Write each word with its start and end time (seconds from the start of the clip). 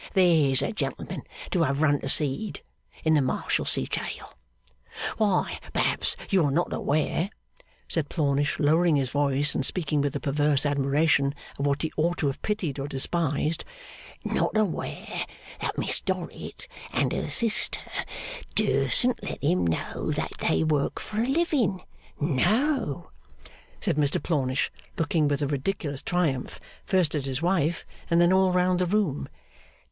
There's 0.15 0.63
a 0.63 0.71
gentleman 0.73 1.21
to 1.51 1.61
have 1.61 1.83
run 1.83 1.99
to 1.99 2.09
seed 2.09 2.61
in 3.03 3.13
the 3.13 3.21
Marshalsea 3.21 3.85
jail! 3.85 4.33
Why, 5.17 5.59
perhaps 5.73 6.17
you 6.31 6.43
are 6.43 6.49
not 6.51 6.73
aware,' 6.73 7.29
said 7.87 8.09
Plornish, 8.09 8.57
lowering 8.57 8.95
his 8.95 9.11
voice, 9.11 9.53
and 9.53 9.63
speaking 9.63 10.01
with 10.01 10.15
a 10.15 10.19
perverse 10.19 10.65
admiration 10.65 11.35
of 11.59 11.67
what 11.67 11.83
he 11.83 11.91
ought 11.97 12.17
to 12.17 12.25
have 12.25 12.41
pitied 12.41 12.79
or 12.79 12.87
despised, 12.87 13.63
'not 14.25 14.57
aware 14.57 15.23
that 15.59 15.77
Miss 15.77 16.01
Dorrit 16.01 16.67
and 16.91 17.11
her 17.13 17.29
sister 17.29 17.77
dursn't 18.55 19.21
let 19.21 19.43
him 19.43 19.67
know 19.67 20.09
that 20.13 20.31
they 20.39 20.63
work 20.63 20.99
for 20.99 21.21
a 21.21 21.27
living. 21.27 21.83
No!' 22.19 23.11
said 23.79 23.97
Plornish, 24.23 24.71
looking 24.97 25.27
with 25.27 25.43
a 25.43 25.47
ridiculous 25.47 26.01
triumph 26.01 26.59
first 26.87 27.13
at 27.13 27.25
his 27.25 27.39
wife, 27.43 27.85
and 28.09 28.19
then 28.19 28.33
all 28.33 28.51
round 28.51 28.79
the 28.79 28.87
room. 28.87 29.29